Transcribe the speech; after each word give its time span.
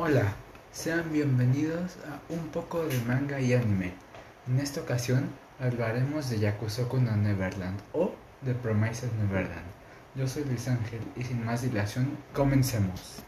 Hola, 0.00 0.32
sean 0.70 1.10
bienvenidos 1.12 1.96
a 2.06 2.32
un 2.32 2.50
poco 2.50 2.84
de 2.84 2.96
manga 3.00 3.40
y 3.40 3.52
anime. 3.52 3.94
En 4.46 4.60
esta 4.60 4.80
ocasión 4.80 5.28
hablaremos 5.58 6.30
de 6.30 6.38
Yakusoku 6.38 6.98
no 6.98 7.16
Neverland 7.16 7.80
o 7.92 8.12
The 8.44 8.54
Promises 8.54 9.12
Neverland. 9.14 9.66
Yo 10.14 10.28
soy 10.28 10.44
Luis 10.44 10.68
Ángel 10.68 11.00
y 11.16 11.24
sin 11.24 11.44
más 11.44 11.62
dilación, 11.62 12.16
comencemos. 12.32 13.24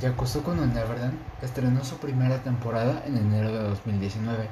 Yakusoku 0.00 0.54
no 0.54 0.64
Neverland 0.64 1.18
estrenó 1.42 1.84
su 1.84 1.96
primera 1.96 2.40
temporada 2.44 3.02
en 3.04 3.16
enero 3.16 3.50
de 3.50 3.62
2019 3.64 4.48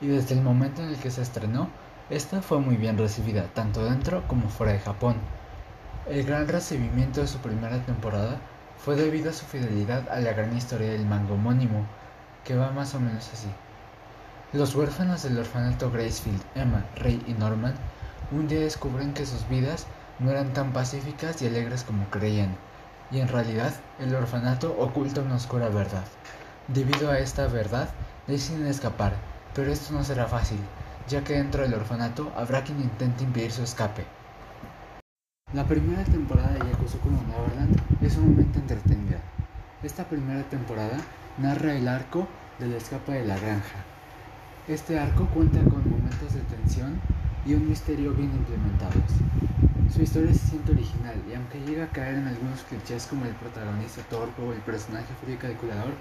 y 0.00 0.06
desde 0.06 0.34
el 0.34 0.40
momento 0.40 0.82
en 0.82 0.88
el 0.88 0.96
que 0.96 1.10
se 1.10 1.20
estrenó, 1.20 1.68
esta 2.08 2.40
fue 2.40 2.58
muy 2.58 2.76
bien 2.76 2.96
recibida 2.96 3.48
tanto 3.52 3.84
dentro 3.84 4.26
como 4.28 4.48
fuera 4.48 4.72
de 4.72 4.78
Japón. 4.78 5.16
El 6.08 6.24
gran 6.24 6.48
recibimiento 6.48 7.20
de 7.20 7.26
su 7.26 7.36
primera 7.40 7.84
temporada 7.84 8.40
fue 8.78 8.96
debido 8.96 9.30
a 9.30 9.32
su 9.32 9.44
fidelidad 9.46 10.08
a 10.10 10.20
la 10.20 10.32
gran 10.32 10.56
historia 10.56 10.90
del 10.90 11.06
manga 11.06 11.34
homónimo, 11.34 11.86
que 12.44 12.56
va 12.56 12.70
más 12.70 12.94
o 12.94 13.00
menos 13.00 13.28
así. 13.32 13.48
Los 14.52 14.74
huérfanos 14.74 15.22
del 15.22 15.38
orfanato 15.38 15.90
Gracefield, 15.90 16.42
Emma, 16.54 16.84
Ray 16.96 17.22
y 17.26 17.32
Norman, 17.32 17.74
un 18.30 18.48
día 18.48 18.60
descubren 18.60 19.12
que 19.12 19.26
sus 19.26 19.48
vidas 19.48 19.86
no 20.18 20.30
eran 20.30 20.52
tan 20.52 20.72
pacíficas 20.72 21.42
y 21.42 21.46
alegres 21.46 21.82
como 21.82 22.08
creían, 22.10 22.56
y 23.10 23.20
en 23.20 23.28
realidad 23.28 23.72
el 23.98 24.14
orfanato 24.14 24.74
oculta 24.78 25.20
una 25.20 25.36
oscura 25.36 25.68
verdad. 25.68 26.04
Debido 26.68 27.10
a 27.10 27.18
esta 27.18 27.46
verdad, 27.46 27.88
deciden 28.26 28.66
escapar, 28.66 29.14
pero 29.54 29.70
esto 29.70 29.92
no 29.92 30.04
será 30.04 30.26
fácil, 30.26 30.58
ya 31.08 31.22
que 31.22 31.34
dentro 31.34 31.62
del 31.62 31.74
orfanato 31.74 32.32
habrá 32.36 32.64
quien 32.64 32.80
intente 32.80 33.24
impedir 33.24 33.52
su 33.52 33.62
escape. 33.62 34.04
La 35.56 35.64
primera 35.64 36.04
temporada 36.04 36.52
de 36.52 36.58
no 36.58 36.66
Neverland 36.66 37.80
es 38.02 38.12
sumamente 38.12 38.58
entretenida. 38.58 39.22
Esta 39.82 40.04
primera 40.04 40.42
temporada 40.42 40.98
narra 41.38 41.74
el 41.74 41.88
arco 41.88 42.28
del 42.58 42.74
escape 42.74 43.12
de 43.12 43.24
la 43.24 43.38
granja. 43.38 43.78
Este 44.68 44.98
arco 44.98 45.26
cuenta 45.32 45.60
con 45.60 45.88
momentos 45.88 46.34
de 46.34 46.40
tensión 46.40 47.00
y 47.46 47.54
un 47.54 47.70
misterio 47.70 48.12
bien 48.12 48.32
implementados. 48.32 49.10
Su 49.94 50.02
historia 50.02 50.34
se 50.34 50.46
siente 50.46 50.72
original 50.72 51.16
y 51.26 51.34
aunque 51.34 51.58
llega 51.60 51.84
a 51.84 51.88
caer 51.88 52.16
en 52.16 52.26
algunos 52.26 52.60
clichés 52.64 53.06
como 53.06 53.24
el 53.24 53.32
protagonista 53.36 54.02
torpe 54.10 54.42
o 54.42 54.52
el 54.52 54.60
personaje 54.60 55.08
frío 55.24 55.38
calculador, 55.38 55.94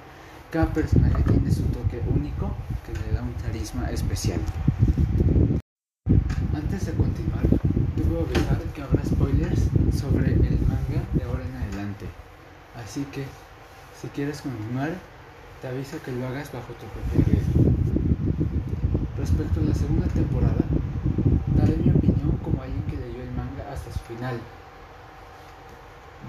cada 0.52 0.74
personaje 0.74 1.24
tiene 1.24 1.50
su 1.50 1.64
toque 1.68 2.02
único 2.14 2.54
que 2.86 2.92
le 2.92 3.14
da 3.14 3.22
un 3.22 3.32
carisma 3.42 3.90
especial. 3.90 4.42
Antes 6.54 6.88
de 6.88 6.92
continuar, 6.92 7.46
debo 8.06 8.22
avisar 8.22 8.60
que 8.74 8.82
habrá 8.82 9.04
spoilers 9.04 9.62
sobre 9.98 10.34
el 10.34 10.60
manga 10.68 11.02
de 11.14 11.24
ahora 11.24 11.44
en 11.44 11.56
adelante. 11.56 12.06
Así 12.76 13.04
que, 13.12 13.26
si 14.00 14.08
quieres 14.10 14.42
continuar, 14.42 14.92
te 15.62 15.68
aviso 15.68 15.98
que 16.04 16.12
lo 16.12 16.28
hagas 16.28 16.52
bajo 16.52 16.74
tu 16.74 16.86
propio 16.86 17.34
riesgo. 17.34 17.72
Respecto 19.18 19.60
a 19.60 19.64
la 19.64 19.74
segunda 19.74 20.08
temporada, 20.08 20.64
daré 21.58 21.78
mi 21.78 21.90
opinión 21.90 22.38
como 22.44 22.62
alguien 22.62 22.84
que 22.84 22.98
leyó 22.98 23.22
el 23.24 23.32
manga 23.32 23.72
hasta 23.74 23.92
su 23.92 24.00
final. 24.00 24.40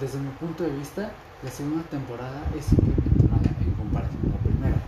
Desde 0.00 0.18
mi 0.18 0.30
punto 0.40 0.64
de 0.64 0.70
vista, 0.70 1.12
la 1.42 1.50
segunda 1.50 1.82
temporada 1.84 2.42
es 2.56 2.64
simplemente 2.64 3.28
mala 3.28 3.50
en 3.60 3.72
comparación 3.72 4.22
a 4.24 4.36
la 4.36 4.40
primera. 4.40 4.78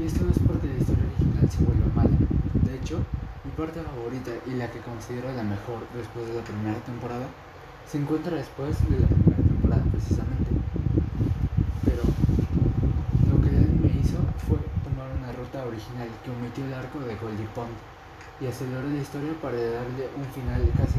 Y 0.00 0.06
esto 0.06 0.24
no 0.24 0.32
es 0.32 0.38
porque 0.38 0.66
la 0.66 0.78
historia 0.78 1.04
original 1.04 1.50
se 1.50 1.64
vuelva 1.64 1.86
mala. 1.94 2.16
De 2.62 2.74
hecho, 2.74 2.98
parte 3.54 3.80
favorita 3.80 4.32
y 4.46 4.54
la 4.54 4.68
que 4.70 4.80
considero 4.80 5.30
la 5.32 5.44
mejor 5.44 5.86
después 5.94 6.26
de 6.26 6.34
la 6.34 6.42
primera 6.42 6.78
temporada 6.82 7.26
se 7.86 7.98
encuentra 7.98 8.34
después 8.34 8.74
de 8.90 8.98
la 8.98 9.06
primera 9.06 9.36
temporada 9.38 9.84
precisamente. 9.94 10.50
Pero 11.86 12.02
lo 13.30 13.36
que 13.42 13.54
el 13.54 13.70
me 13.78 13.94
hizo 13.94 14.18
fue 14.50 14.58
tomar 14.82 15.06
una 15.14 15.30
ruta 15.38 15.62
original 15.66 16.10
que 16.24 16.34
omitió 16.34 16.66
el 16.66 16.74
arco 16.74 16.98
de 16.98 17.14
Goldie 17.14 17.46
Pond 17.54 17.70
y 18.42 18.46
aceleró 18.50 18.82
la 18.90 18.98
historia 18.98 19.30
para 19.40 19.54
darle 19.54 20.10
un 20.18 20.26
final 20.34 20.66
casi, 20.74 20.98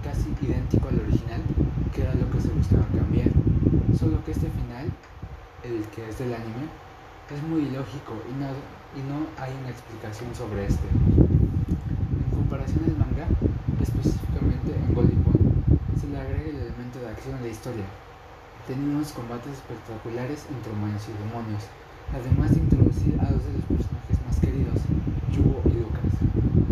casi 0.00 0.32
idéntico 0.40 0.88
al 0.88 1.04
original, 1.04 1.42
que 1.92 2.00
era 2.00 2.14
lo 2.14 2.30
que 2.32 2.40
se 2.40 2.48
buscaba 2.48 2.88
cambiar. 2.96 3.28
Solo 3.92 4.24
que 4.24 4.32
este 4.32 4.48
final, 4.48 4.88
el 5.64 5.84
que 5.92 6.08
es 6.08 6.18
del 6.18 6.32
anime, 6.32 6.64
es 7.28 7.42
muy 7.42 7.68
ilógico 7.68 8.16
y 8.24 8.32
no, 8.40 8.48
y 8.96 9.04
no 9.04 9.28
hay 9.36 9.52
una 9.60 9.68
explicación 9.68 10.32
sobre 10.34 10.64
este 10.64 10.88
comparación 12.34 12.84
al 12.84 12.96
manga, 12.96 13.26
específicamente 13.80 14.74
en 14.74 14.94
Goldie 14.94 15.18
se 16.00 16.06
le 16.08 16.18
agrega 16.20 16.50
el 16.50 16.56
elemento 16.56 17.00
de 17.00 17.08
acción 17.08 17.34
a 17.36 17.40
la 17.40 17.48
historia. 17.48 17.84
Tenemos 18.66 19.12
combates 19.12 19.52
espectaculares 19.52 20.46
entre 20.52 20.72
humanos 20.72 21.02
y 21.08 21.12
demonios, 21.24 21.64
además 22.12 22.52
de 22.52 22.60
introducir 22.60 23.16
a 23.20 23.32
dos 23.32 23.44
de 23.44 23.52
los 23.56 23.64
personajes 23.64 24.18
más 24.28 24.36
queridos, 24.40 24.78
Yugo 25.32 25.60
y 25.66 25.80
Lucas. 25.80 26.12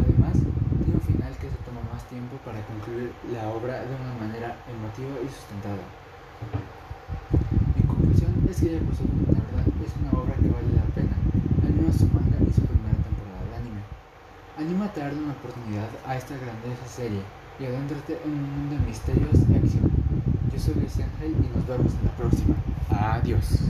Además, 0.00 0.36
tiene 0.84 1.00
un 1.00 1.06
final 1.08 1.32
que 1.40 1.48
se 1.48 1.58
toma 1.64 1.80
más 1.88 2.04
tiempo 2.08 2.36
para 2.44 2.60
concluir 2.68 3.12
la 3.32 3.48
obra 3.48 3.80
de 3.84 3.92
una 3.96 4.14
manera 4.20 4.60
emotiva 4.68 5.16
y 5.24 5.28
sustentada. 5.28 5.84
Mi 7.76 7.82
conclusión 7.84 8.32
es 8.48 8.60
que 8.60 8.76
Yakusoku 8.76 9.16
la 9.32 9.40
verdad 9.40 9.66
es 9.80 9.92
una 10.00 10.12
obra 10.20 10.34
que 10.36 10.48
vale 10.52 10.70
la 10.76 10.86
pena, 10.92 11.16
al 11.64 11.72
menos 11.74 11.96
su 11.96 12.06
manga 12.12 12.38
y 12.40 12.52
su 12.52 12.62
primera 12.64 12.96
temporada 13.00 13.40
de 13.50 13.56
anime. 13.56 13.82
Anímate 14.58 15.02
a 15.02 15.04
darle 15.04 15.22
una 15.22 15.32
oportunidad 15.32 15.88
a 16.06 16.16
esta 16.16 16.34
grandiosa 16.34 16.86
serie 16.86 17.20
y 17.60 17.66
adéntrate 17.66 18.18
en 18.24 18.32
un 18.32 18.50
mundo 18.50 18.76
de 18.76 18.86
misterios 18.86 19.34
y 19.50 19.54
acción. 19.54 19.90
Yo 20.50 20.58
soy 20.58 20.74
Luis 20.76 20.98
Ángel 20.98 21.36
y 21.44 21.54
nos 21.54 21.66
vemos 21.66 21.92
en 21.92 22.04
la 22.06 22.16
próxima. 22.16 22.56